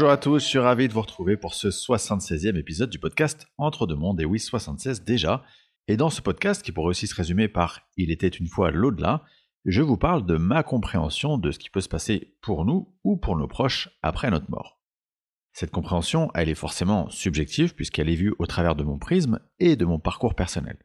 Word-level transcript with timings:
Bonjour 0.00 0.12
à 0.12 0.16
tous, 0.16 0.38
je 0.38 0.48
suis 0.48 0.58
ravi 0.58 0.88
de 0.88 0.94
vous 0.94 1.02
retrouver 1.02 1.36
pour 1.36 1.52
ce 1.52 1.68
76e 1.68 2.56
épisode 2.56 2.88
du 2.88 2.98
podcast 2.98 3.46
Entre 3.58 3.86
deux 3.86 3.96
mondes, 3.96 4.18
et 4.18 4.24
oui 4.24 4.40
76 4.40 5.04
déjà. 5.04 5.44
Et 5.88 5.98
dans 5.98 6.08
ce 6.08 6.22
podcast, 6.22 6.62
qui 6.62 6.72
pourrait 6.72 6.88
aussi 6.88 7.06
se 7.06 7.14
résumer 7.14 7.48
par 7.48 7.82
Il 7.98 8.10
était 8.10 8.26
une 8.26 8.46
fois 8.46 8.70
l'au-delà, 8.70 9.24
je 9.66 9.82
vous 9.82 9.98
parle 9.98 10.24
de 10.24 10.38
ma 10.38 10.62
compréhension 10.62 11.36
de 11.36 11.50
ce 11.50 11.58
qui 11.58 11.68
peut 11.68 11.82
se 11.82 11.88
passer 11.90 12.34
pour 12.40 12.64
nous 12.64 12.96
ou 13.04 13.18
pour 13.18 13.36
nos 13.36 13.46
proches 13.46 13.90
après 14.00 14.30
notre 14.30 14.50
mort. 14.50 14.80
Cette 15.52 15.70
compréhension, 15.70 16.30
elle 16.34 16.48
est 16.48 16.54
forcément 16.54 17.10
subjective 17.10 17.74
puisqu'elle 17.74 18.08
est 18.08 18.14
vue 18.14 18.34
au 18.38 18.46
travers 18.46 18.76
de 18.76 18.84
mon 18.84 18.98
prisme 18.98 19.38
et 19.58 19.76
de 19.76 19.84
mon 19.84 19.98
parcours 19.98 20.34
personnel. 20.34 20.78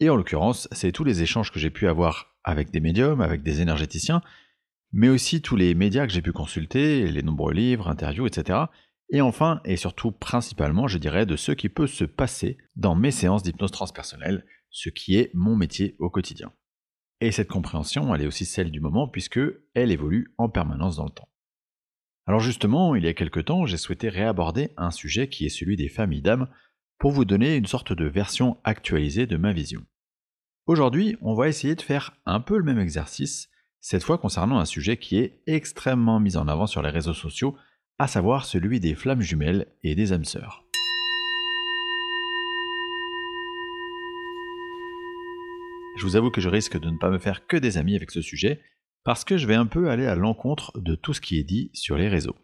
Et 0.00 0.10
en 0.10 0.16
l'occurrence, 0.16 0.68
c'est 0.70 0.92
tous 0.92 1.04
les 1.04 1.22
échanges 1.22 1.50
que 1.50 1.58
j'ai 1.58 1.70
pu 1.70 1.88
avoir 1.88 2.36
avec 2.44 2.70
des 2.72 2.80
médiums, 2.80 3.22
avec 3.22 3.42
des 3.42 3.62
énergéticiens, 3.62 4.20
mais 4.92 5.08
aussi 5.08 5.42
tous 5.42 5.56
les 5.56 5.74
médias 5.74 6.06
que 6.06 6.12
j'ai 6.12 6.22
pu 6.22 6.32
consulter, 6.32 7.10
les 7.10 7.22
nombreux 7.22 7.52
livres, 7.52 7.88
interviews, 7.88 8.26
etc. 8.26 8.58
Et 9.10 9.20
enfin, 9.20 9.60
et 9.64 9.76
surtout 9.76 10.12
principalement, 10.12 10.86
je 10.88 10.98
dirais, 10.98 11.26
de 11.26 11.36
ce 11.36 11.52
qui 11.52 11.68
peut 11.68 11.86
se 11.86 12.04
passer 12.04 12.58
dans 12.76 12.94
mes 12.94 13.10
séances 13.10 13.42
d'hypnose 13.42 13.70
transpersonnelle, 13.70 14.44
ce 14.70 14.90
qui 14.90 15.16
est 15.16 15.30
mon 15.34 15.56
métier 15.56 15.96
au 15.98 16.10
quotidien. 16.10 16.52
Et 17.20 17.32
cette 17.32 17.48
compréhension, 17.48 18.14
elle 18.14 18.22
est 18.22 18.26
aussi 18.26 18.44
celle 18.44 18.70
du 18.70 18.80
moment, 18.80 19.08
puisque 19.08 19.40
elle 19.74 19.90
évolue 19.90 20.32
en 20.38 20.48
permanence 20.48 20.96
dans 20.96 21.04
le 21.04 21.10
temps. 21.10 21.28
Alors 22.26 22.40
justement, 22.40 22.94
il 22.94 23.04
y 23.04 23.08
a 23.08 23.14
quelque 23.14 23.40
temps, 23.40 23.64
j'ai 23.64 23.78
souhaité 23.78 24.10
réaborder 24.10 24.70
un 24.76 24.90
sujet 24.90 25.28
qui 25.28 25.46
est 25.46 25.50
celui 25.50 25.76
des 25.76 25.88
familles 25.88 26.22
d'âmes, 26.22 26.48
pour 26.98 27.12
vous 27.12 27.24
donner 27.24 27.56
une 27.56 27.66
sorte 27.66 27.92
de 27.92 28.06
version 28.06 28.58
actualisée 28.64 29.26
de 29.26 29.36
ma 29.36 29.52
vision. 29.52 29.86
Aujourd'hui, 30.66 31.16
on 31.22 31.34
va 31.34 31.48
essayer 31.48 31.74
de 31.74 31.80
faire 31.82 32.16
un 32.26 32.40
peu 32.40 32.58
le 32.58 32.64
même 32.64 32.80
exercice, 32.80 33.48
cette 33.80 34.02
fois 34.02 34.18
concernant 34.18 34.58
un 34.58 34.64
sujet 34.64 34.96
qui 34.96 35.18
est 35.18 35.40
extrêmement 35.46 36.20
mis 36.20 36.36
en 36.36 36.48
avant 36.48 36.66
sur 36.66 36.82
les 36.82 36.90
réseaux 36.90 37.14
sociaux, 37.14 37.56
à 37.98 38.06
savoir 38.06 38.44
celui 38.44 38.80
des 38.80 38.94
flammes 38.94 39.22
jumelles 39.22 39.66
et 39.82 39.94
des 39.94 40.12
âmes 40.12 40.24
sœurs. 40.24 40.64
Je 45.96 46.04
vous 46.04 46.14
avoue 46.14 46.30
que 46.30 46.40
je 46.40 46.48
risque 46.48 46.78
de 46.78 46.90
ne 46.90 46.96
pas 46.96 47.10
me 47.10 47.18
faire 47.18 47.46
que 47.46 47.56
des 47.56 47.76
amis 47.76 47.96
avec 47.96 48.12
ce 48.12 48.22
sujet, 48.22 48.62
parce 49.02 49.24
que 49.24 49.36
je 49.36 49.46
vais 49.46 49.56
un 49.56 49.66
peu 49.66 49.90
aller 49.90 50.06
à 50.06 50.14
l'encontre 50.14 50.78
de 50.78 50.94
tout 50.94 51.12
ce 51.12 51.20
qui 51.20 51.38
est 51.38 51.44
dit 51.44 51.70
sur 51.74 51.96
les 51.96 52.08
réseaux. 52.08 52.36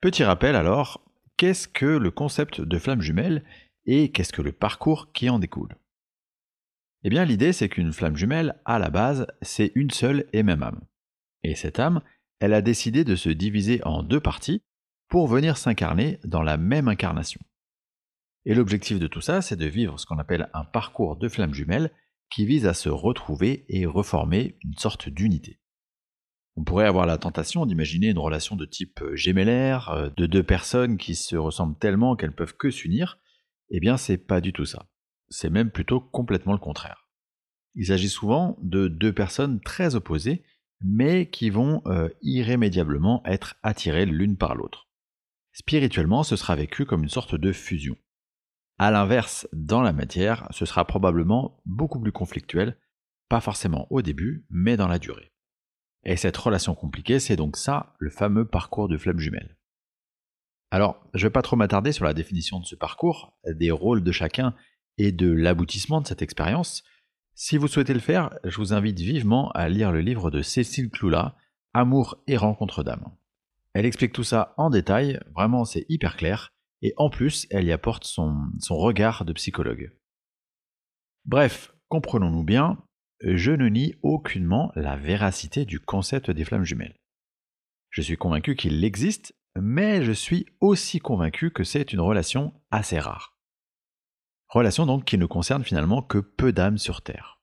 Petit 0.00 0.24
rappel 0.24 0.56
alors, 0.56 1.04
qu'est-ce 1.36 1.68
que 1.68 1.86
le 1.86 2.10
concept 2.10 2.60
de 2.60 2.78
flamme 2.78 3.02
jumelle 3.02 3.44
et 3.86 4.10
qu'est-ce 4.10 4.32
que 4.32 4.42
le 4.42 4.52
parcours 4.52 5.12
qui 5.12 5.30
en 5.30 5.38
découle? 5.38 5.76
Eh 7.02 7.08
bien, 7.10 7.24
l'idée, 7.24 7.52
c'est 7.52 7.68
qu'une 7.68 7.92
flamme 7.92 8.16
jumelle, 8.16 8.60
à 8.64 8.78
la 8.78 8.90
base, 8.90 9.26
c'est 9.40 9.72
une 9.74 9.90
seule 9.90 10.26
et 10.32 10.42
même 10.42 10.62
âme. 10.62 10.80
Et 11.42 11.54
cette 11.54 11.78
âme, 11.78 12.02
elle 12.40 12.52
a 12.52 12.60
décidé 12.60 13.04
de 13.04 13.16
se 13.16 13.30
diviser 13.30 13.82
en 13.84 14.02
deux 14.02 14.20
parties 14.20 14.62
pour 15.08 15.26
venir 15.26 15.56
s'incarner 15.56 16.20
dans 16.24 16.42
la 16.42 16.58
même 16.58 16.88
incarnation. 16.88 17.40
Et 18.44 18.54
l'objectif 18.54 18.98
de 18.98 19.06
tout 19.06 19.20
ça, 19.20 19.40
c'est 19.40 19.56
de 19.56 19.66
vivre 19.66 19.98
ce 19.98 20.06
qu'on 20.06 20.18
appelle 20.18 20.50
un 20.52 20.64
parcours 20.64 21.16
de 21.16 21.28
flamme 21.28 21.54
jumelle 21.54 21.90
qui 22.30 22.46
vise 22.46 22.66
à 22.66 22.74
se 22.74 22.88
retrouver 22.88 23.64
et 23.68 23.86
reformer 23.86 24.58
une 24.62 24.76
sorte 24.76 25.08
d'unité. 25.08 25.60
On 26.56 26.64
pourrait 26.64 26.86
avoir 26.86 27.06
la 27.06 27.18
tentation 27.18 27.64
d'imaginer 27.64 28.08
une 28.08 28.18
relation 28.18 28.56
de 28.56 28.66
type 28.66 29.02
gémellaire, 29.14 29.90
euh, 29.90 30.10
de 30.16 30.26
deux 30.26 30.42
personnes 30.42 30.98
qui 30.98 31.14
se 31.14 31.36
ressemblent 31.36 31.78
tellement 31.78 32.16
qu'elles 32.16 32.34
peuvent 32.34 32.56
que 32.56 32.70
s'unir. 32.70 33.18
Eh 33.70 33.80
bien, 33.80 33.96
c'est 33.96 34.18
pas 34.18 34.40
du 34.40 34.52
tout 34.52 34.64
ça 34.66 34.89
c'est 35.30 35.50
même 35.50 35.70
plutôt 35.70 36.00
complètement 36.00 36.52
le 36.52 36.58
contraire. 36.58 37.08
Il 37.74 37.86
s'agit 37.86 38.08
souvent 38.08 38.58
de 38.62 38.88
deux 38.88 39.12
personnes 39.12 39.60
très 39.60 39.94
opposées, 39.94 40.44
mais 40.82 41.30
qui 41.30 41.50
vont 41.50 41.82
euh, 41.86 42.08
irrémédiablement 42.22 43.22
être 43.24 43.56
attirées 43.62 44.06
l'une 44.06 44.36
par 44.36 44.54
l'autre. 44.54 44.88
Spirituellement, 45.52 46.22
ce 46.22 46.36
sera 46.36 46.56
vécu 46.56 46.84
comme 46.84 47.02
une 47.02 47.08
sorte 47.08 47.34
de 47.34 47.52
fusion. 47.52 47.96
A 48.78 48.90
l'inverse, 48.90 49.46
dans 49.52 49.82
la 49.82 49.92
matière, 49.92 50.48
ce 50.50 50.64
sera 50.64 50.86
probablement 50.86 51.60
beaucoup 51.66 52.00
plus 52.00 52.12
conflictuel, 52.12 52.78
pas 53.28 53.40
forcément 53.40 53.86
au 53.90 54.00
début, 54.00 54.46
mais 54.48 54.76
dans 54.76 54.88
la 54.88 54.98
durée. 54.98 55.32
Et 56.04 56.16
cette 56.16 56.36
relation 56.36 56.74
compliquée, 56.74 57.20
c'est 57.20 57.36
donc 57.36 57.56
ça, 57.56 57.94
le 57.98 58.10
fameux 58.10 58.46
parcours 58.46 58.88
de 58.88 58.96
flamme 58.96 59.18
jumelle. 59.18 59.58
Alors, 60.70 61.04
je 61.14 61.24
ne 61.24 61.28
vais 61.28 61.32
pas 61.32 61.42
trop 61.42 61.56
m'attarder 61.56 61.92
sur 61.92 62.04
la 62.04 62.14
définition 62.14 62.58
de 62.60 62.64
ce 62.64 62.76
parcours, 62.76 63.36
des 63.44 63.70
rôles 63.70 64.02
de 64.02 64.12
chacun 64.12 64.54
et 65.00 65.12
de 65.12 65.32
l'aboutissement 65.32 66.02
de 66.02 66.06
cette 66.06 66.20
expérience, 66.20 66.84
si 67.34 67.56
vous 67.56 67.68
souhaitez 67.68 67.94
le 67.94 68.00
faire, 68.00 68.38
je 68.44 68.58
vous 68.58 68.74
invite 68.74 69.00
vivement 69.00 69.50
à 69.52 69.70
lire 69.70 69.92
le 69.92 70.02
livre 70.02 70.30
de 70.30 70.42
Cécile 70.42 70.90
Cloula, 70.90 71.36
Amour 71.72 72.22
et 72.26 72.36
rencontre 72.36 72.82
d'âme. 72.82 73.10
Elle 73.72 73.86
explique 73.86 74.12
tout 74.12 74.24
ça 74.24 74.52
en 74.58 74.68
détail, 74.68 75.18
vraiment 75.34 75.64
c'est 75.64 75.86
hyper 75.88 76.18
clair, 76.18 76.52
et 76.82 76.92
en 76.98 77.08
plus 77.08 77.46
elle 77.50 77.64
y 77.64 77.72
apporte 77.72 78.04
son, 78.04 78.36
son 78.58 78.76
regard 78.76 79.24
de 79.24 79.32
psychologue. 79.32 79.96
Bref, 81.24 81.72
comprenons-nous 81.88 82.44
bien, 82.44 82.76
je 83.22 83.52
ne 83.52 83.68
nie 83.68 83.94
aucunement 84.02 84.70
la 84.74 84.96
véracité 84.96 85.64
du 85.64 85.80
concept 85.80 86.30
des 86.30 86.44
flammes 86.44 86.64
jumelles. 86.64 86.98
Je 87.88 88.02
suis 88.02 88.18
convaincu 88.18 88.54
qu'il 88.54 88.84
existe, 88.84 89.34
mais 89.58 90.02
je 90.02 90.12
suis 90.12 90.44
aussi 90.60 90.98
convaincu 90.98 91.50
que 91.52 91.64
c'est 91.64 91.94
une 91.94 92.00
relation 92.00 92.52
assez 92.70 92.98
rare. 92.98 93.39
Relation 94.50 94.84
donc 94.84 95.04
qui 95.04 95.16
ne 95.16 95.26
concerne 95.26 95.62
finalement 95.62 96.02
que 96.02 96.18
peu 96.18 96.52
d'âmes 96.52 96.78
sur 96.78 97.02
Terre. 97.02 97.40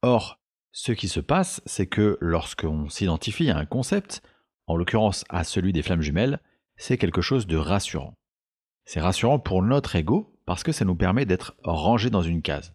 Or, 0.00 0.40
ce 0.72 0.92
qui 0.92 1.08
se 1.08 1.20
passe, 1.20 1.60
c'est 1.66 1.86
que 1.86 2.16
lorsqu'on 2.22 2.88
s'identifie 2.88 3.50
à 3.50 3.58
un 3.58 3.66
concept, 3.66 4.22
en 4.66 4.76
l'occurrence 4.76 5.26
à 5.28 5.44
celui 5.44 5.74
des 5.74 5.82
flammes 5.82 6.00
jumelles, 6.00 6.40
c'est 6.76 6.96
quelque 6.96 7.20
chose 7.20 7.46
de 7.46 7.58
rassurant. 7.58 8.14
C'est 8.86 9.00
rassurant 9.00 9.38
pour 9.38 9.62
notre 9.62 9.94
ego 9.94 10.38
parce 10.46 10.62
que 10.62 10.72
ça 10.72 10.86
nous 10.86 10.96
permet 10.96 11.26
d'être 11.26 11.54
rangé 11.62 12.08
dans 12.08 12.22
une 12.22 12.40
case. 12.40 12.74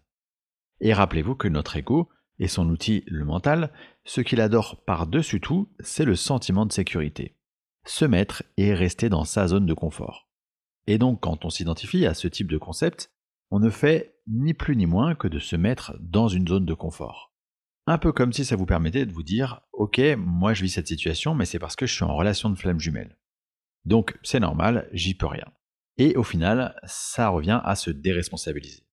Et 0.80 0.92
rappelez-vous 0.92 1.34
que 1.34 1.48
notre 1.48 1.76
ego 1.76 2.08
et 2.38 2.46
son 2.48 2.68
outil, 2.68 3.02
le 3.08 3.24
mental, 3.24 3.72
ce 4.04 4.20
qu'il 4.20 4.40
adore 4.40 4.84
par-dessus 4.84 5.40
tout, 5.40 5.68
c'est 5.80 6.04
le 6.04 6.14
sentiment 6.14 6.66
de 6.66 6.72
sécurité. 6.72 7.36
Se 7.86 8.04
mettre 8.04 8.44
et 8.56 8.72
rester 8.72 9.08
dans 9.08 9.24
sa 9.24 9.48
zone 9.48 9.66
de 9.66 9.74
confort. 9.74 10.28
Et 10.86 10.98
donc 10.98 11.20
quand 11.20 11.44
on 11.44 11.50
s'identifie 11.50 12.06
à 12.06 12.14
ce 12.14 12.28
type 12.28 12.50
de 12.50 12.58
concept, 12.58 13.10
on 13.52 13.60
ne 13.60 13.68
fait 13.68 14.18
ni 14.26 14.54
plus 14.54 14.76
ni 14.76 14.86
moins 14.86 15.14
que 15.14 15.28
de 15.28 15.38
se 15.38 15.56
mettre 15.56 15.94
dans 16.00 16.26
une 16.26 16.48
zone 16.48 16.64
de 16.64 16.72
confort. 16.72 17.34
Un 17.86 17.98
peu 17.98 18.10
comme 18.10 18.32
si 18.32 18.46
ça 18.46 18.56
vous 18.56 18.64
permettait 18.64 19.04
de 19.04 19.12
vous 19.12 19.22
dire 19.22 19.60
Ok, 19.74 20.00
moi 20.16 20.54
je 20.54 20.62
vis 20.62 20.70
cette 20.70 20.88
situation, 20.88 21.34
mais 21.34 21.44
c'est 21.44 21.58
parce 21.58 21.76
que 21.76 21.84
je 21.84 21.94
suis 21.94 22.04
en 22.04 22.16
relation 22.16 22.48
de 22.48 22.58
flamme 22.58 22.80
jumelle. 22.80 23.18
Donc 23.84 24.18
c'est 24.22 24.40
normal, 24.40 24.88
j'y 24.92 25.12
peux 25.14 25.26
rien. 25.26 25.44
Et 25.98 26.16
au 26.16 26.22
final, 26.22 26.80
ça 26.84 27.28
revient 27.28 27.60
à 27.62 27.76
se 27.76 27.90
déresponsabiliser. 27.90 28.86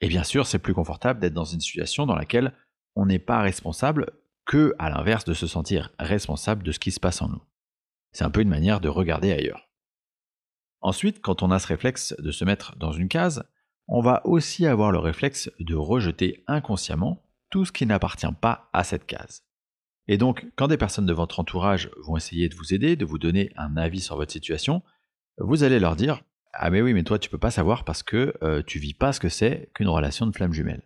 Et 0.00 0.06
bien 0.06 0.22
sûr, 0.22 0.46
c'est 0.46 0.60
plus 0.60 0.74
confortable 0.74 1.18
d'être 1.18 1.34
dans 1.34 1.44
une 1.44 1.60
situation 1.60 2.06
dans 2.06 2.14
laquelle 2.14 2.54
on 2.94 3.06
n'est 3.06 3.18
pas 3.18 3.40
responsable 3.40 4.12
que, 4.46 4.76
à 4.78 4.90
l'inverse, 4.90 5.24
de 5.24 5.34
se 5.34 5.48
sentir 5.48 5.90
responsable 5.98 6.62
de 6.62 6.70
ce 6.70 6.78
qui 6.78 6.92
se 6.92 7.00
passe 7.00 7.20
en 7.20 7.30
nous. 7.30 7.42
C'est 8.12 8.24
un 8.24 8.30
peu 8.30 8.42
une 8.42 8.48
manière 8.48 8.80
de 8.80 8.88
regarder 8.88 9.32
ailleurs. 9.32 9.68
Ensuite, 10.80 11.20
quand 11.20 11.42
on 11.42 11.50
a 11.50 11.58
ce 11.58 11.66
réflexe 11.66 12.14
de 12.20 12.30
se 12.30 12.44
mettre 12.44 12.76
dans 12.76 12.92
une 12.92 13.08
case, 13.08 13.42
on 13.88 14.02
va 14.02 14.24
aussi 14.26 14.66
avoir 14.66 14.92
le 14.92 14.98
réflexe 14.98 15.50
de 15.58 15.74
rejeter 15.74 16.44
inconsciemment 16.46 17.22
tout 17.50 17.64
ce 17.64 17.72
qui 17.72 17.86
n'appartient 17.86 18.26
pas 18.40 18.68
à 18.72 18.84
cette 18.84 19.06
case. 19.06 19.42
Et 20.06 20.18
donc, 20.18 20.46
quand 20.56 20.68
des 20.68 20.76
personnes 20.76 21.06
de 21.06 21.12
votre 21.12 21.40
entourage 21.40 21.90
vont 22.04 22.16
essayer 22.16 22.48
de 22.48 22.54
vous 22.54 22.74
aider, 22.74 22.96
de 22.96 23.04
vous 23.04 23.18
donner 23.18 23.50
un 23.56 23.76
avis 23.76 24.00
sur 24.00 24.16
votre 24.16 24.32
situation, 24.32 24.82
vous 25.38 25.62
allez 25.62 25.80
leur 25.80 25.96
dire 25.96 26.22
Ah, 26.52 26.70
mais 26.70 26.82
oui, 26.82 26.92
mais 26.92 27.02
toi, 27.02 27.18
tu 27.18 27.30
peux 27.30 27.38
pas 27.38 27.50
savoir 27.50 27.84
parce 27.84 28.02
que 28.02 28.34
euh, 28.42 28.62
tu 28.66 28.78
vis 28.78 28.94
pas 28.94 29.12
ce 29.12 29.20
que 29.20 29.28
c'est 29.28 29.70
qu'une 29.74 29.88
relation 29.88 30.26
de 30.26 30.34
flamme 30.34 30.52
jumelle. 30.52 30.82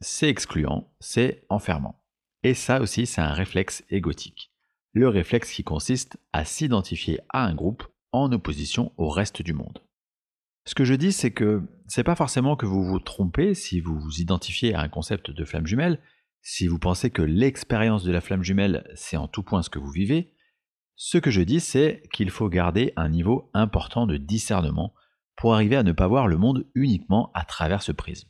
C'est 0.00 0.28
excluant, 0.28 0.90
c'est 1.00 1.44
enfermant. 1.48 2.02
Et 2.42 2.54
ça 2.54 2.80
aussi, 2.80 3.06
c'est 3.06 3.20
un 3.20 3.32
réflexe 3.32 3.84
égotique. 3.88 4.52
Le 4.94 5.08
réflexe 5.08 5.52
qui 5.52 5.64
consiste 5.64 6.18
à 6.32 6.44
s'identifier 6.44 7.20
à 7.30 7.44
un 7.44 7.54
groupe 7.54 7.84
en 8.12 8.30
opposition 8.32 8.92
au 8.96 9.08
reste 9.08 9.40
du 9.42 9.54
monde. 9.54 9.80
Ce 10.64 10.74
que 10.74 10.84
je 10.84 10.94
dis, 10.94 11.12
c'est 11.12 11.32
que 11.32 11.62
c'est 11.88 12.04
pas 12.04 12.14
forcément 12.14 12.56
que 12.56 12.66
vous 12.66 12.84
vous 12.84 13.00
trompez 13.00 13.54
si 13.54 13.80
vous 13.80 13.98
vous 13.98 14.20
identifiez 14.20 14.74
à 14.74 14.80
un 14.80 14.88
concept 14.88 15.30
de 15.30 15.44
flamme 15.44 15.66
jumelle, 15.66 15.98
si 16.40 16.66
vous 16.66 16.78
pensez 16.78 17.10
que 17.10 17.22
l'expérience 17.22 18.04
de 18.04 18.12
la 18.12 18.20
flamme 18.20 18.42
jumelle, 18.42 18.88
c'est 18.94 19.16
en 19.16 19.28
tout 19.28 19.42
point 19.42 19.62
ce 19.62 19.70
que 19.70 19.78
vous 19.78 19.90
vivez. 19.90 20.34
Ce 20.96 21.18
que 21.18 21.30
je 21.30 21.42
dis, 21.42 21.60
c'est 21.60 22.02
qu'il 22.12 22.30
faut 22.30 22.48
garder 22.48 22.92
un 22.96 23.08
niveau 23.08 23.50
important 23.54 24.06
de 24.06 24.16
discernement 24.16 24.94
pour 25.36 25.54
arriver 25.54 25.76
à 25.76 25.82
ne 25.82 25.92
pas 25.92 26.06
voir 26.06 26.28
le 26.28 26.36
monde 26.36 26.66
uniquement 26.74 27.30
à 27.34 27.44
travers 27.44 27.82
ce 27.82 27.92
prisme. 27.92 28.28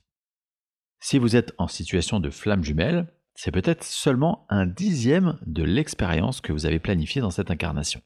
Si 1.00 1.18
vous 1.18 1.36
êtes 1.36 1.52
en 1.58 1.68
situation 1.68 2.20
de 2.20 2.30
flamme 2.30 2.62
jumelle, 2.62 3.12
c'est 3.34 3.50
peut-être 3.50 3.82
seulement 3.82 4.46
un 4.50 4.66
dixième 4.66 5.38
de 5.46 5.64
l'expérience 5.64 6.40
que 6.40 6.52
vous 6.52 6.66
avez 6.66 6.78
planifiée 6.78 7.20
dans 7.20 7.30
cette 7.30 7.50
incarnation 7.50 8.02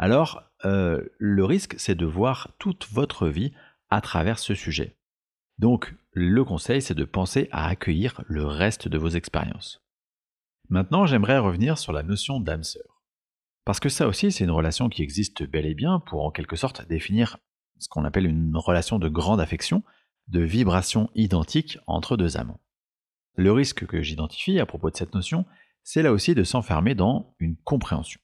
alors 0.00 0.50
euh, 0.64 1.04
le 1.18 1.44
risque, 1.44 1.74
c'est 1.78 1.94
de 1.94 2.06
voir 2.06 2.54
toute 2.58 2.88
votre 2.90 3.28
vie 3.28 3.52
à 3.90 4.00
travers 4.00 4.38
ce 4.38 4.54
sujet. 4.54 4.96
Donc, 5.58 5.94
le 6.12 6.42
conseil, 6.42 6.80
c'est 6.80 6.94
de 6.94 7.04
penser 7.04 7.50
à 7.52 7.66
accueillir 7.66 8.22
le 8.26 8.46
reste 8.46 8.88
de 8.88 8.96
vos 8.96 9.10
expériences. 9.10 9.84
Maintenant, 10.70 11.04
j'aimerais 11.04 11.36
revenir 11.36 11.76
sur 11.76 11.92
la 11.92 12.02
notion 12.02 12.40
d'âme 12.40 12.64
sœur. 12.64 13.02
Parce 13.66 13.78
que 13.78 13.90
ça 13.90 14.08
aussi, 14.08 14.32
c'est 14.32 14.44
une 14.44 14.50
relation 14.50 14.88
qui 14.88 15.02
existe 15.02 15.42
bel 15.42 15.66
et 15.66 15.74
bien 15.74 16.00
pour 16.00 16.24
en 16.24 16.30
quelque 16.30 16.56
sorte 16.56 16.88
définir 16.88 17.36
ce 17.78 17.88
qu'on 17.88 18.06
appelle 18.06 18.26
une 18.26 18.56
relation 18.56 18.98
de 18.98 19.08
grande 19.10 19.40
affection, 19.40 19.82
de 20.28 20.40
vibration 20.40 21.10
identique 21.14 21.76
entre 21.86 22.16
deux 22.16 22.38
amants. 22.38 22.60
Le 23.34 23.52
risque 23.52 23.86
que 23.86 24.00
j'identifie 24.00 24.60
à 24.60 24.66
propos 24.66 24.88
de 24.88 24.96
cette 24.96 25.14
notion, 25.14 25.44
c'est 25.82 26.02
là 26.02 26.12
aussi 26.12 26.34
de 26.34 26.42
s'enfermer 26.42 26.94
dans 26.94 27.34
une 27.38 27.56
compréhension. 27.56 28.20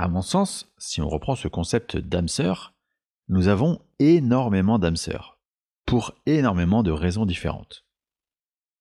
À 0.00 0.08
mon 0.08 0.22
sens, 0.22 0.72
si 0.78 1.02
on 1.02 1.10
reprend 1.10 1.34
ce 1.34 1.46
concept 1.46 1.98
d'âme 1.98 2.26
sœur, 2.26 2.72
nous 3.28 3.48
avons 3.48 3.82
énormément 3.98 4.78
d'âmes 4.78 4.96
sœurs, 4.96 5.38
pour 5.84 6.14
énormément 6.24 6.82
de 6.82 6.90
raisons 6.90 7.26
différentes. 7.26 7.84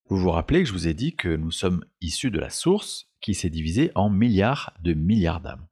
Vous 0.07 0.15
vous 0.15 0.31
rappelez 0.31 0.63
que 0.63 0.69
je 0.69 0.71
vous 0.71 0.87
ai 0.87 0.93
dit 0.93 1.17
que 1.17 1.27
nous 1.27 1.51
sommes 1.51 1.83
issus 1.99 2.31
de 2.31 2.39
la 2.39 2.49
source 2.49 3.11
qui 3.19 3.33
s'est 3.33 3.49
divisée 3.49 3.91
en 3.95 4.09
milliards 4.09 4.73
de 4.81 4.93
milliards 4.93 5.41
d'âmes. 5.41 5.67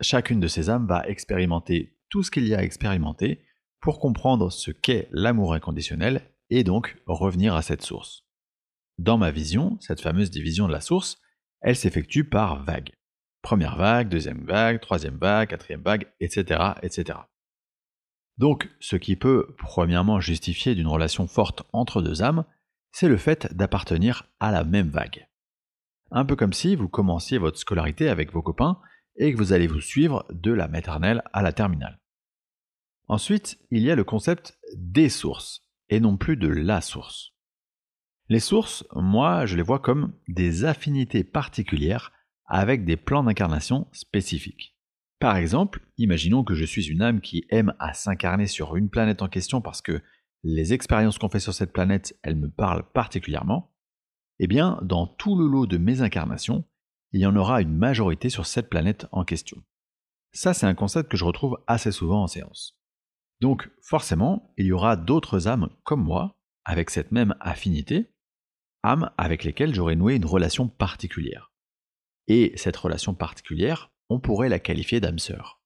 Chacune 0.00 0.40
de 0.40 0.48
ces 0.48 0.70
âmes 0.70 0.86
va 0.86 1.06
expérimenter 1.06 1.94
tout 2.08 2.22
ce 2.22 2.30
qu'il 2.30 2.48
y 2.48 2.54
a 2.54 2.60
à 2.60 2.62
expérimenter 2.62 3.44
pour 3.80 3.98
comprendre 3.98 4.50
ce 4.50 4.70
qu'est 4.70 5.10
l'amour 5.12 5.52
inconditionnel 5.52 6.30
et 6.48 6.64
donc 6.64 6.96
revenir 7.06 7.54
à 7.54 7.60
cette 7.60 7.82
source. 7.82 8.24
Dans 8.96 9.18
ma 9.18 9.32
vision, 9.32 9.76
cette 9.82 10.00
fameuse 10.00 10.30
division 10.30 10.66
de 10.66 10.72
la 10.72 10.80
source, 10.80 11.20
elle 11.60 11.76
s'effectue 11.76 12.24
par 12.24 12.64
vagues. 12.64 12.92
Première 13.46 13.76
vague, 13.76 14.08
deuxième 14.08 14.44
vague, 14.44 14.80
troisième 14.80 15.18
vague, 15.18 15.50
quatrième 15.50 15.80
vague, 15.80 16.08
etc. 16.18 16.72
etc. 16.82 17.20
Donc, 18.38 18.68
ce 18.80 18.96
qui 18.96 19.14
peut 19.14 19.54
premièrement 19.56 20.18
justifier 20.18 20.74
d'une 20.74 20.88
relation 20.88 21.28
forte 21.28 21.62
entre 21.72 22.02
deux 22.02 22.24
âmes, 22.24 22.44
c'est 22.90 23.06
le 23.06 23.16
fait 23.16 23.54
d'appartenir 23.54 24.24
à 24.40 24.50
la 24.50 24.64
même 24.64 24.88
vague. 24.88 25.28
Un 26.10 26.24
peu 26.24 26.34
comme 26.34 26.52
si 26.52 26.74
vous 26.74 26.88
commenciez 26.88 27.38
votre 27.38 27.56
scolarité 27.56 28.08
avec 28.08 28.32
vos 28.32 28.42
copains 28.42 28.80
et 29.14 29.32
que 29.32 29.38
vous 29.38 29.52
allez 29.52 29.68
vous 29.68 29.80
suivre 29.80 30.26
de 30.32 30.50
la 30.50 30.66
maternelle 30.66 31.22
à 31.32 31.40
la 31.40 31.52
terminale. 31.52 32.00
Ensuite, 33.06 33.60
il 33.70 33.84
y 33.84 33.92
a 33.92 33.94
le 33.94 34.02
concept 34.02 34.58
des 34.74 35.08
sources, 35.08 35.62
et 35.88 36.00
non 36.00 36.16
plus 36.16 36.36
de 36.36 36.48
la 36.48 36.80
source. 36.80 37.30
Les 38.28 38.40
sources, 38.40 38.84
moi, 38.96 39.46
je 39.46 39.54
les 39.54 39.62
vois 39.62 39.78
comme 39.78 40.14
des 40.26 40.64
affinités 40.64 41.22
particulières 41.22 42.10
avec 42.46 42.84
des 42.84 42.96
plans 42.96 43.24
d'incarnation 43.24 43.88
spécifiques. 43.92 44.76
Par 45.18 45.36
exemple, 45.36 45.80
imaginons 45.96 46.44
que 46.44 46.54
je 46.54 46.64
suis 46.64 46.86
une 46.88 47.02
âme 47.02 47.20
qui 47.20 47.46
aime 47.48 47.74
à 47.78 47.94
s'incarner 47.94 48.46
sur 48.46 48.76
une 48.76 48.90
planète 48.90 49.22
en 49.22 49.28
question 49.28 49.60
parce 49.60 49.80
que 49.80 50.02
les 50.42 50.72
expériences 50.72 51.18
qu'on 51.18 51.28
fait 51.28 51.40
sur 51.40 51.54
cette 51.54 51.72
planète, 51.72 52.18
elles 52.22 52.36
me 52.36 52.50
parlent 52.50 52.84
particulièrement. 52.92 53.72
Eh 54.38 54.46
bien, 54.46 54.78
dans 54.82 55.06
tout 55.06 55.36
le 55.36 55.46
lot 55.46 55.66
de 55.66 55.78
mes 55.78 56.02
incarnations, 56.02 56.64
il 57.12 57.20
y 57.20 57.26
en 57.26 57.36
aura 57.36 57.62
une 57.62 57.76
majorité 57.76 58.28
sur 58.28 58.46
cette 58.46 58.68
planète 58.68 59.06
en 59.10 59.24
question. 59.24 59.62
Ça, 60.32 60.52
c'est 60.52 60.66
un 60.66 60.74
concept 60.74 61.10
que 61.10 61.16
je 61.16 61.24
retrouve 61.24 61.58
assez 61.66 61.90
souvent 61.90 62.22
en 62.22 62.26
séance. 62.26 62.78
Donc, 63.40 63.70
forcément, 63.82 64.52
il 64.58 64.66
y 64.66 64.72
aura 64.72 64.96
d'autres 64.96 65.48
âmes 65.48 65.70
comme 65.84 66.04
moi, 66.04 66.38
avec 66.64 66.90
cette 66.90 67.12
même 67.12 67.34
affinité, 67.40 68.12
âmes 68.82 69.10
avec 69.16 69.44
lesquelles 69.44 69.74
j'aurais 69.74 69.96
noué 69.96 70.16
une 70.16 70.26
relation 70.26 70.68
particulière. 70.68 71.52
Et 72.28 72.52
cette 72.56 72.76
relation 72.76 73.14
particulière, 73.14 73.90
on 74.08 74.20
pourrait 74.20 74.48
la 74.48 74.58
qualifier 74.58 75.00
d'âme 75.00 75.18
sœur. 75.18 75.60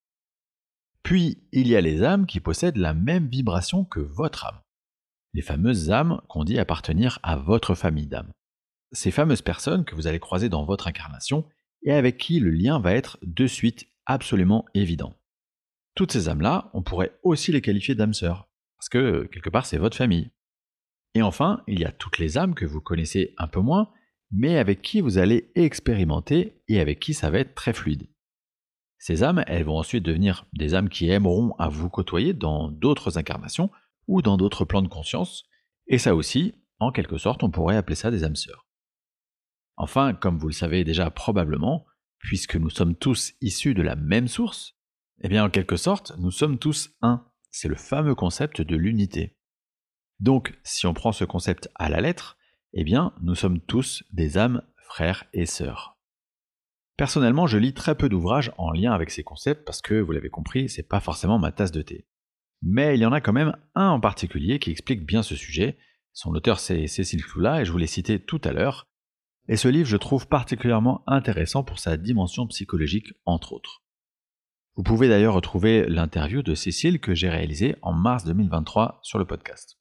Puis, 1.03 1.43
il 1.53 1.67
y 1.67 1.77
a 1.77 1.81
les 1.81 2.03
âmes 2.03 2.27
qui 2.27 2.41
possèdent 2.41 2.77
la 2.77 2.95
même 2.95 3.29
vibration 3.29 3.85
que 3.85 4.01
votre 4.01 4.47
âme. 4.47 4.61
Les 5.33 5.43
fameuses 5.43 5.91
âmes 5.91 6.21
qu'on 6.29 6.45
dit 6.45 6.59
appartenir 6.59 7.19
à 7.23 7.37
votre 7.37 7.75
famille 7.75 8.07
d'âmes. 8.07 8.33
Ces 8.93 9.11
fameuses 9.11 9.43
personnes 9.43 9.85
que 9.85 9.95
vous 9.95 10.07
allez 10.07 10.19
croiser 10.19 10.49
dans 10.49 10.65
votre 10.65 10.89
incarnation 10.89 11.47
et 11.83 11.93
avec 11.93 12.19
qui 12.19 12.41
le 12.41 12.51
lien 12.51 12.81
va 12.81 12.95
être 12.95 13.19
de 13.23 13.47
suite 13.47 13.87
absolument 14.07 14.67
évident. 14.75 15.15
Toutes 15.95 16.13
ces 16.13 16.29
âmes-là, 16.29 16.71
on 16.75 16.83
pourrait 16.83 17.19
aussi 17.23 17.53
les 17.53 17.63
qualifier 17.63 17.95
d'âmes 17.95 18.15
sœurs, 18.15 18.49
parce 18.77 18.89
que 18.89 19.29
quelque 19.33 19.51
part 19.51 19.67
c'est 19.67 19.79
votre 19.79 19.97
famille. 19.97 20.31
Et 21.15 21.23
enfin, 21.23 21.63
il 21.67 21.81
y 21.81 21.85
a 21.85 21.93
toutes 21.93 22.19
les 22.19 22.39
âmes 22.39 22.55
que 22.55 22.65
vous 22.65 22.81
connaissez 22.81 23.35
un 23.39 23.49
peu 23.49 23.61
moins, 23.61 23.91
mais 24.31 24.59
avec 24.59 24.83
qui 24.83 25.01
vous 25.01 25.19
allez 25.19 25.51
expérimenter 25.55 26.63
et 26.69 26.81
avec 26.81 27.01
qui 27.01 27.15
ça 27.15 27.31
va 27.31 27.39
être 27.39 27.55
très 27.55 27.73
fluide. 27.73 28.09
Ces 28.99 29.23
âmes, 29.23 29.43
elles 29.47 29.65
vont 29.65 29.79
ensuite 29.79 30.05
devenir 30.05 30.47
des 30.53 30.75
âmes 30.75 30.91
qui 30.91 31.09
aimeront 31.09 31.55
à 31.59 31.69
vous 31.69 31.89
côtoyer 31.89 32.35
dans 32.35 32.71
d'autres 32.71 33.17
incarnations 33.17 33.71
ou 34.07 34.21
dans 34.23 34.37
d'autres 34.37 34.65
plans 34.65 34.83
de 34.83 34.89
conscience, 34.89 35.45
et 35.87 35.99
ça 35.99 36.15
aussi, 36.15 36.55
en 36.79 36.93
quelque 36.93 37.19
sorte, 37.19 37.43
on 37.43 37.51
pourrait 37.51 37.77
appeler 37.77 37.97
ça 37.97 38.11
des 38.11 38.25
âmes 38.25 38.37
sœurs. 38.37 38.67
Enfin, 39.77 40.13
comme 40.13 40.39
vous 40.39 40.49
le 40.49 40.53
savez 40.53 40.85
déjà 40.85 41.11
probablement, 41.11 41.87
puisque 42.19 42.57
nous 42.57 42.71
sommes 42.71 42.95
tous 42.95 43.33
issus 43.41 43.73
de 43.73 43.83
la 43.83 43.97
même 43.97 44.29
source, 44.29 44.77
eh 45.23 45.29
bien 45.29 45.45
en 45.45 45.51
quelque 45.51 45.77
sorte, 45.77 46.13
nous 46.19 46.31
sommes 46.31 46.59
tous 46.59 46.91
un. 47.01 47.27
C'est 47.51 47.69
le 47.69 47.77
fameux 47.77 48.15
concept 48.15 48.61
de 48.61 48.77
l'unité. 48.77 49.39
Donc, 50.19 50.59
si 50.63 50.87
on 50.87 50.95
prend 50.95 51.13
ce 51.13 51.25
concept 51.25 51.71
à 51.75 51.89
la 51.89 52.01
lettre, 52.01 52.37
eh 52.73 52.85
bien, 52.85 53.13
nous 53.23 53.35
sommes 53.35 53.61
tous 53.61 54.05
des 54.13 54.39
âmes 54.39 54.63
frères 54.77 55.25
et 55.33 55.47
sœurs. 55.47 55.99
Personnellement, 56.97 57.47
je 57.47 57.59
lis 57.59 57.73
très 57.73 57.95
peu 57.95 58.09
d'ouvrages 58.09 58.53
en 58.59 58.73
lien 58.73 58.93
avec 58.93 59.11
ces 59.11 59.23
concepts 59.23 59.65
parce 59.65 59.81
que, 59.81 60.01
vous 60.01 60.13
l'avez 60.13 60.29
compris, 60.29 60.69
c'est 60.69 60.87
pas 60.87 61.01
forcément 61.01 61.39
ma 61.39 61.53
tasse 61.53 61.73
de 61.73 61.83
thé. 61.83 62.07
Mais 62.63 62.95
il 62.95 63.01
y 63.01 63.07
en 63.07 63.13
a 63.13 63.21
quand 63.21 63.33
même 63.33 63.57
un 63.75 63.89
en 63.89 64.01
particulier 64.01 64.59
qui 64.59 64.71
explique 64.71 65.07
bien 65.07 65.23
ce 65.23 65.35
sujet. 65.35 65.79
Son 66.13 66.35
auteur 66.35 66.61
c'est 66.61 66.87
Cécile 66.87 67.23
Floula 67.23 67.63
et 67.63 67.65
je 67.65 67.73
vous 67.73 67.79
l'ai 67.79 67.87
cité 67.87 68.19
tout 68.19 68.41
à 68.45 68.53
l'heure. 68.53 68.89
Et 69.49 69.57
ce 69.57 69.69
livre 69.69 69.89
je 69.89 69.97
trouve 69.97 70.29
particulièrement 70.29 71.03
intéressant 71.07 71.65
pour 71.65 71.79
sa 71.79 71.97
dimension 71.97 72.47
psychologique 72.49 73.15
entre 73.25 73.55
autres. 73.55 73.83
Vous 74.77 74.83
pouvez 74.83 75.09
d'ailleurs 75.09 75.35
retrouver 75.35 75.87
l'interview 75.89 76.43
de 76.43 76.55
Cécile 76.55 77.01
que 77.01 77.15
j'ai 77.15 77.29
réalisée 77.29 77.77
en 77.83 77.93
mars 77.93 78.25
2023 78.25 79.01
sur 79.03 79.19
le 79.19 79.25
podcast. 79.25 79.79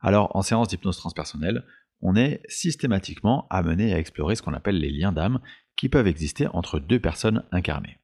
Alors, 0.00 0.34
en 0.34 0.42
séance 0.42 0.68
d'hypnose 0.68 0.96
transpersonnelle, 0.96 1.64
on 2.02 2.16
est 2.16 2.42
systématiquement 2.48 3.46
amené 3.48 3.94
à 3.94 3.98
explorer 3.98 4.34
ce 4.34 4.42
qu'on 4.42 4.54
appelle 4.54 4.78
les 4.78 4.90
liens 4.90 5.12
d'âme 5.12 5.40
qui 5.76 5.88
peuvent 5.88 6.08
exister 6.08 6.48
entre 6.48 6.78
deux 6.78 7.00
personnes 7.00 7.44
incarnées. 7.52 7.98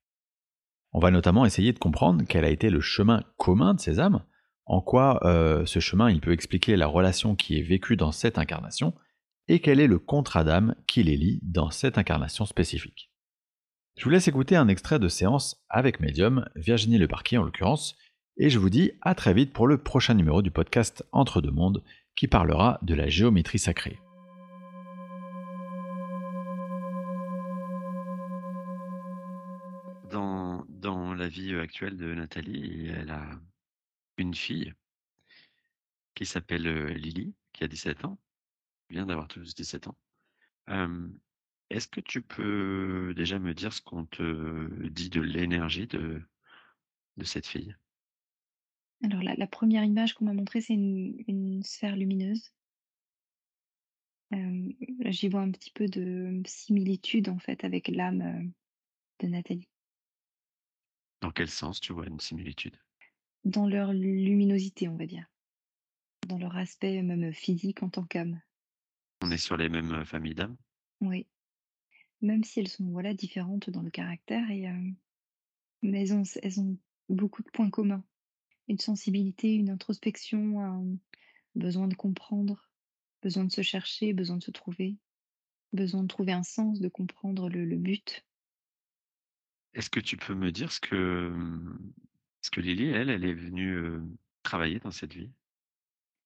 On 0.92 1.00
va 1.00 1.10
notamment 1.10 1.44
essayer 1.44 1.72
de 1.72 1.78
comprendre 1.78 2.24
quel 2.26 2.44
a 2.44 2.50
été 2.50 2.70
le 2.70 2.80
chemin 2.80 3.22
commun 3.36 3.74
de 3.74 3.80
ces 3.80 4.00
âmes, 4.00 4.22
en 4.64 4.80
quoi 4.80 5.20
euh, 5.26 5.66
ce 5.66 5.80
chemin 5.80 6.10
il 6.10 6.20
peut 6.20 6.32
expliquer 6.32 6.76
la 6.76 6.86
relation 6.86 7.34
qui 7.34 7.58
est 7.58 7.62
vécue 7.62 7.96
dans 7.96 8.12
cette 8.12 8.38
incarnation, 8.38 8.94
et 9.48 9.60
quel 9.60 9.80
est 9.80 9.86
le 9.86 9.98
contrat 9.98 10.44
d'âme 10.44 10.74
qui 10.86 11.02
les 11.02 11.16
lie 11.16 11.40
dans 11.42 11.70
cette 11.70 11.98
incarnation 11.98 12.46
spécifique. 12.46 13.10
Je 13.96 14.04
vous 14.04 14.10
laisse 14.10 14.28
écouter 14.28 14.56
un 14.56 14.68
extrait 14.68 14.98
de 14.98 15.08
séance 15.08 15.64
avec 15.68 16.00
Medium, 16.00 16.48
Virginie 16.54 16.98
Leparquet 16.98 17.38
en 17.38 17.42
l'occurrence, 17.42 17.96
et 18.36 18.50
je 18.50 18.58
vous 18.58 18.70
dis 18.70 18.92
à 19.02 19.14
très 19.14 19.34
vite 19.34 19.52
pour 19.52 19.66
le 19.66 19.78
prochain 19.78 20.14
numéro 20.14 20.42
du 20.42 20.52
podcast 20.52 21.04
Entre 21.10 21.40
deux 21.40 21.50
mondes 21.50 21.82
qui 22.18 22.26
parlera 22.26 22.80
de 22.82 22.94
la 22.94 23.08
géométrie 23.08 23.60
sacrée. 23.60 24.00
Dans, 30.10 31.14
la 31.14 31.28
vie 31.28 31.54
actuelle 31.54 31.96
de 31.96 32.14
Nathalie, 32.14 32.88
elle 32.88 33.10
a 33.10 33.40
une 34.16 34.34
fille 34.34 34.72
qui 36.14 36.26
s'appelle 36.26 36.86
Lily, 36.86 37.34
qui 37.52 37.62
a 37.62 37.68
17 37.68 38.04
ans, 38.04 38.18
vient 38.90 39.06
d'avoir 39.06 39.28
tous 39.28 39.54
17 39.54 39.86
ans. 39.86 39.96
Est-ce 41.70 41.86
que 41.86 42.00
tu 42.00 42.22
peux 42.22 43.14
déjà 43.16 43.38
me 43.38 43.54
dire 43.54 43.72
ce 43.72 43.80
qu'on 43.80 44.06
te 44.06 44.88
dit 44.88 45.10
de 45.10 45.20
l'énergie 45.20 45.86
de 45.86 46.24
cette 47.22 47.46
fille? 47.46 47.76
Alors, 49.04 49.22
la, 49.22 49.34
la 49.34 49.46
première 49.46 49.84
image 49.84 50.14
qu'on 50.14 50.24
m'a 50.24 50.32
montrée, 50.32 50.60
c'est 50.60 50.74
une, 50.74 51.22
une 51.28 51.62
sphère 51.62 51.96
lumineuse. 51.96 52.52
Euh, 54.34 54.72
J'y 55.06 55.28
vois 55.28 55.40
un 55.40 55.50
petit 55.50 55.70
peu 55.70 55.86
de 55.86 56.42
similitude, 56.46 57.28
en 57.28 57.38
fait, 57.38 57.64
avec 57.64 57.88
l'âme 57.88 58.52
de 59.20 59.26
Nathalie. 59.26 59.68
Dans 61.20 61.30
quel 61.30 61.48
sens 61.48 61.80
tu 61.80 61.92
vois 61.92 62.06
une 62.06 62.20
similitude? 62.20 62.76
Dans 63.44 63.66
leur 63.66 63.92
luminosité, 63.92 64.88
on 64.88 64.96
va 64.96 65.06
dire. 65.06 65.26
Dans 66.26 66.38
leur 66.38 66.56
aspect 66.56 67.00
même 67.02 67.32
physique 67.32 67.82
en 67.82 67.88
tant 67.88 68.04
qu'âme. 68.04 68.40
On 69.22 69.30
est 69.30 69.38
sur 69.38 69.56
les 69.56 69.68
mêmes 69.68 70.04
familles 70.04 70.34
d'âmes? 70.34 70.56
Oui. 71.00 71.26
Même 72.20 72.44
si 72.44 72.60
elles 72.60 72.68
sont 72.68 72.90
voilà, 72.90 73.14
différentes 73.14 73.70
dans 73.70 73.82
le 73.82 73.90
caractère, 73.90 74.50
et, 74.50 74.68
euh, 74.68 74.90
mais 75.82 76.02
elles 76.02 76.14
ont, 76.14 76.24
elles 76.42 76.60
ont 76.60 76.76
beaucoup 77.08 77.42
de 77.42 77.50
points 77.50 77.70
communs. 77.70 78.04
Une 78.68 78.78
sensibilité, 78.78 79.54
une 79.54 79.70
introspection, 79.70 80.60
un 80.60 80.84
besoin 81.54 81.88
de 81.88 81.94
comprendre, 81.94 82.70
besoin 83.22 83.44
de 83.44 83.52
se 83.52 83.62
chercher, 83.62 84.12
besoin 84.12 84.36
de 84.36 84.44
se 84.44 84.50
trouver, 84.50 84.96
besoin 85.72 86.02
de 86.02 86.08
trouver 86.08 86.32
un 86.32 86.42
sens, 86.42 86.80
de 86.80 86.88
comprendre 86.88 87.48
le, 87.48 87.64
le 87.64 87.76
but. 87.76 88.24
Est-ce 89.74 89.90
que 89.90 90.00
tu 90.00 90.16
peux 90.16 90.34
me 90.34 90.52
dire 90.52 90.72
ce 90.72 90.80
que, 90.80 91.32
ce 92.42 92.50
que 92.50 92.60
Lily, 92.60 92.88
elle, 92.88 93.10
elle 93.10 93.24
est 93.24 93.34
venue 93.34 93.74
euh, 93.74 94.00
travailler 94.42 94.78
dans 94.80 94.90
cette 94.90 95.14
vie? 95.14 95.30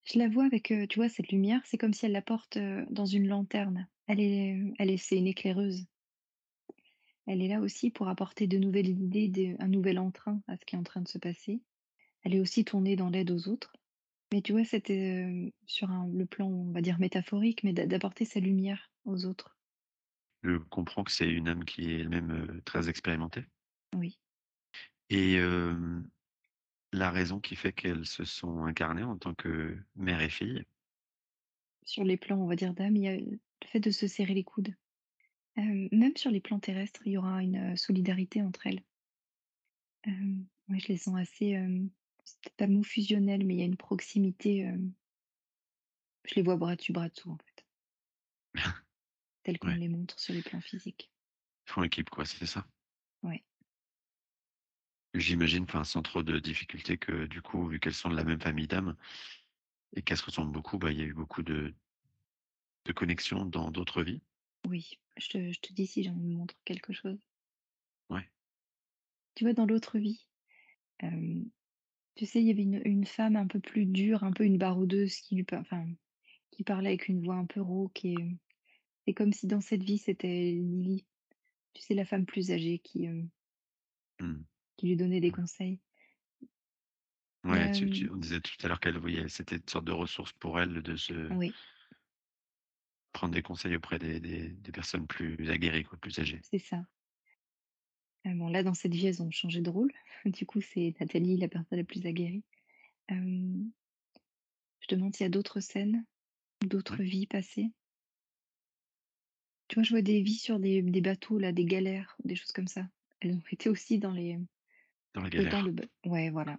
Je 0.04 0.18
la 0.18 0.28
vois 0.28 0.44
avec, 0.44 0.70
euh, 0.72 0.86
tu 0.86 0.98
vois, 0.98 1.08
cette 1.08 1.30
lumière, 1.30 1.60
c'est 1.64 1.78
comme 1.78 1.92
si 1.92 2.06
elle 2.06 2.12
la 2.12 2.22
porte 2.22 2.56
euh, 2.56 2.84
dans 2.90 3.06
une 3.06 3.28
lanterne. 3.28 3.88
Elle 4.08 4.20
est, 4.20 4.60
elle 4.78 4.90
est, 4.90 4.96
c'est 4.96 5.16
une 5.16 5.28
éclaireuse. 5.28 5.86
Elle 7.26 7.40
est 7.40 7.48
là 7.48 7.60
aussi 7.60 7.90
pour 7.90 8.08
apporter 8.08 8.48
de 8.48 8.58
nouvelles 8.58 8.88
idées, 8.88 9.28
de 9.28 9.54
un 9.60 9.68
nouvel 9.68 9.98
entrain 10.00 10.42
à 10.48 10.56
ce 10.56 10.64
qui 10.64 10.74
est 10.74 10.78
en 10.78 10.82
train 10.82 11.02
de 11.02 11.08
se 11.08 11.18
passer. 11.18 11.60
Elle 12.22 12.34
est 12.34 12.40
aussi 12.40 12.64
tournée 12.64 12.96
dans 12.96 13.10
l'aide 13.10 13.30
aux 13.30 13.48
autres. 13.48 13.72
Mais 14.32 14.40
tu 14.42 14.52
vois, 14.52 14.64
c'était, 14.64 15.52
sur 15.66 15.90
un 15.90 16.08
le 16.08 16.24
plan, 16.24 16.46
on 16.46 16.72
va 16.72 16.80
dire 16.80 16.98
métaphorique, 16.98 17.64
mais 17.64 17.72
d'a 17.72 17.86
d'apporter 17.86 18.24
sa 18.24 18.40
lumière 18.40 18.90
aux 19.04 19.26
autres. 19.26 19.56
Je 20.42 20.56
comprends 20.56 21.04
que 21.04 21.12
c'est 21.12 21.28
une 21.28 21.48
âme 21.48 21.64
qui 21.64 21.92
est 21.92 22.00
elle-même, 22.00 22.60
très 22.64 22.88
expérimentée 22.88 23.44
Oui. 23.94 24.18
et 25.10 25.38
la 26.92 27.10
raison 27.10 27.40
qui 27.40 27.56
fait 27.56 27.72
qu'elles 27.72 28.06
se 28.06 28.24
sont 28.24 28.64
incarnées 28.64 29.02
en 29.02 29.16
tant 29.16 29.34
que 29.34 29.78
mère 29.96 30.20
et 30.20 30.28
fille? 30.28 30.64
Sur 31.84 32.04
les 32.04 32.16
plans, 32.16 32.38
on 32.38 32.46
va 32.46 32.56
dire 32.56 32.74
d'âme, 32.74 32.96
il 32.96 33.02
y 33.02 33.08
a 33.08 33.16
le 33.16 33.40
fait 33.66 33.80
de 33.80 33.90
se 33.90 34.06
serrer 34.06 34.34
les 34.34 34.44
coudes. 34.44 34.74
Même 35.56 36.16
sur 36.16 36.30
les 36.30 36.40
plans 36.40 36.60
terrestres, 36.60 37.02
il 37.06 37.12
y 37.12 37.18
aura 37.18 37.42
une, 37.42 37.76
solidarité 37.76 38.42
entre 38.42 38.66
elles. 38.66 38.82
Ouais, 40.06 40.78
je 40.78 40.88
les 40.88 40.96
sens 40.96 41.16
assez, 41.18 41.56
c'est 42.24 42.54
pas 42.56 42.66
le 42.66 42.72
mot 42.74 42.82
fusionnel, 42.82 43.46
mais 43.46 43.54
il 43.54 43.58
y 43.60 43.62
a 43.62 43.66
une 43.66 43.76
proximité, 43.76 44.66
je 46.24 46.34
les 46.34 46.42
vois 46.42 46.56
bras 46.56 46.74
dessus, 46.74 46.90
bras 46.92 47.08
dessous, 47.08 47.30
en 47.30 47.38
fait, 47.38 47.64
telles 49.44 49.60
qu'on 49.60 49.70
Ouais, 49.70 49.76
les 49.76 49.86
montre 49.86 50.18
sur 50.18 50.34
les 50.34 50.42
plans 50.42 50.60
physiques. 50.60 51.12
ils 51.66 51.72
font 51.72 51.82
équipe 51.82 52.08
quoi, 52.08 52.24
c'est 52.24 52.46
ça? 52.46 52.64
Ouais, 53.22 53.44
J'imagine, 55.14 55.64
enfin, 55.64 55.84
sans 55.84 56.02
trop 56.02 56.22
de 56.22 56.38
difficultés 56.38 56.98
que 56.98 57.24
du 57.24 57.40
coup, 57.40 57.66
vu 57.66 57.80
qu'elles 57.80 57.94
sont 57.94 58.10
de 58.10 58.14
la 58.16 58.24
même 58.24 58.40
famille 58.42 58.66
d'âmes 58.66 58.94
et 59.94 60.02
qu'elles 60.02 60.18
se 60.18 60.24
ressemblent 60.26 60.52
beaucoup, 60.52 60.78
bah, 60.78 60.92
il 60.92 60.98
y 60.98 61.02
a 61.02 61.06
eu 61.06 61.14
beaucoup 61.14 61.42
de 61.42 61.74
de 62.84 62.92
connexions 62.92 63.44
dans 63.44 63.72
d'autres 63.72 64.04
vies? 64.04 64.22
oui, 64.68 64.98
je 65.16 65.28
te 65.28 65.52
je 65.52 65.60
te 65.60 65.72
dis 65.72 65.86
si 65.86 66.02
j'en 66.02 66.14
montre 66.14 66.56
quelque 66.64 66.92
chose. 66.92 67.20
Ouais, 68.08 68.30
Tu 69.34 69.44
vois, 69.44 69.52
dans 69.52 69.66
l'autre 69.66 69.98
vie, 69.98 70.26
tu 72.14 72.26
sais, 72.26 72.40
il 72.40 72.46
y 72.48 72.50
avait 72.50 72.62
une 72.62 72.80
une 72.84 73.06
femme 73.06 73.36
un 73.36 73.46
peu 73.46 73.60
plus 73.60 73.86
dure, 73.86 74.24
un 74.24 74.32
peu 74.32 74.44
une 74.44 74.58
baroudeuse 74.58 75.16
qui 75.16 75.36
lui 75.36 75.46
enfin, 75.54 75.86
qui 76.52 76.64
parlait 76.64 76.90
avec 76.90 77.08
une 77.08 77.22
voix 77.24 77.36
un 77.36 77.46
peu 77.46 77.60
rauque 77.62 78.04
et 78.06 78.16
c'est 79.06 79.14
comme 79.14 79.32
si 79.32 79.46
dans 79.48 79.60
cette 79.62 79.82
vie, 79.84 79.98
c'était 79.98 80.52
Lily. 80.52 81.06
Tu 81.74 81.82
sais, 81.82 81.94
la 81.94 82.04
femme 82.06 82.26
plus 82.26 82.50
âgée 82.52 82.78
qui, 82.80 83.04
hem, 83.06 83.30
mmh, 84.20 84.44
qui 84.76 84.86
lui 84.88 84.96
donnait 84.98 85.20
des 85.22 85.30
conseils. 85.30 85.80
ouais, 87.44 87.70
tu 87.70 88.10
on 88.10 88.16
disait 88.16 88.40
tout 88.40 88.54
à 88.62 88.68
l'heure 88.68 88.80
qu'elle 88.80 88.98
voyait 88.98 89.28
c'était 89.28 89.56
une 89.56 89.68
sorte 89.68 89.84
de 89.84 89.92
ressource 89.92 90.32
pour 90.32 90.58
elle 90.60 90.82
de 90.82 90.96
se 90.96 91.12
oui, 91.28 91.56
prendre 93.14 93.32
des 93.32 93.40
conseils 93.42 93.74
auprès 93.76 93.98
des 93.98 94.20
des 94.20 94.50
des 94.50 94.72
personnes 94.72 95.06
plus 95.06 95.48
aguerries 95.50 95.84
quoi, 95.84 95.96
plus 95.98 96.18
âgées. 96.18 96.42
c'est 96.42 96.58
ça. 96.58 96.84
Heu, 98.26 98.34
bon, 98.34 98.48
là, 98.48 98.64
dans 98.64 98.74
cette 98.74 98.94
vie, 98.94 99.06
elles 99.06 99.22
ont 99.22 99.30
changé 99.30 99.60
de 99.60 99.70
rôle. 99.70 99.92
Du 100.24 100.44
coup, 100.46 100.60
c'est 100.60 100.94
Nathalie, 101.00 101.36
la 101.36 101.46
personne 101.48 101.78
la 101.78 101.84
plus 101.84 102.04
aguerrie. 102.06 102.42
Je 104.80 104.86
demande 104.94 105.16
s'il 105.16 105.24
y 105.24 105.26
a 105.26 105.30
d'autres 105.30 105.60
scènes, 105.60 106.04
d'autres 106.62 106.96
Ouais, 106.96 107.02
vies 107.02 107.26
passées? 107.26 107.72
Tu 109.66 109.74
vois, 109.74 109.82
je 109.82 109.90
vois 109.90 110.02
des 110.02 110.22
vies 110.22 110.36
sur 110.38 110.60
des 110.60 110.82
des 110.82 111.00
bateaux 111.00 111.36
là, 111.38 111.50
des 111.50 111.64
galères, 111.64 112.16
des 112.24 112.36
choses 112.36 112.52
comme 112.52 112.68
ça. 112.68 112.88
Elles 113.20 113.34
ont 113.34 113.42
été 113.50 113.68
aussi 113.68 113.98
dans 113.98 114.12
les 114.12 114.38
dans 115.14 115.22
la 115.22 115.30
autant 115.36 115.62
le 115.62 115.70
galère. 115.70 115.72
ba 115.72 115.84
ouais, 116.06 116.30
voilà. 116.30 116.58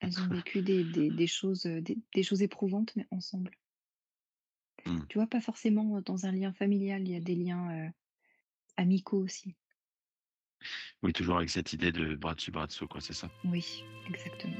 Elles 0.00 0.20
ont 0.22 0.28
vécu 0.28 0.62
des 0.62 0.84
des 0.84 1.10
des 1.10 1.26
choses, 1.28 1.66
heu, 1.66 1.82
des 1.82 2.22
choses 2.24 2.42
éprouvantes, 2.42 2.94
mais 2.96 3.06
ensemble. 3.12 3.52
Mmh. 4.86 5.06
Tu 5.08 5.18
vois, 5.18 5.28
pas 5.28 5.40
forcément, 5.40 5.96
heu, 5.98 6.02
dans 6.02 6.26
un 6.26 6.32
lien 6.32 6.52
familial, 6.52 7.02
il 7.06 7.12
y 7.12 7.14
a 7.14 7.20
des 7.20 7.36
liens, 7.36 7.86
heu, 7.86 7.92
amicaux 8.76 9.18
aussi. 9.18 9.56
Oui, 11.02 11.12
toujours 11.12 11.36
avec 11.36 11.50
cette 11.50 11.72
idée 11.72 11.92
de 11.92 12.14
bras 12.14 12.34
dessus, 12.34 12.50
bras 12.50 12.66
dessous 12.66 12.86
quoi, 12.86 13.00
c'est 13.00 13.12
ça? 13.12 13.28
Oui, 13.44 13.84
exactement. 14.08 14.54